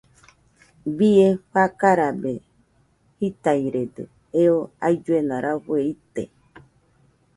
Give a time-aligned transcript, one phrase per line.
[0.97, 2.33] Bie fakarabe
[3.17, 4.03] jitairede
[4.43, 6.23] eo ailluena rafue ite.